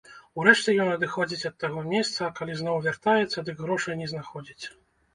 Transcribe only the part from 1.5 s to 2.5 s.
ад таго месца, а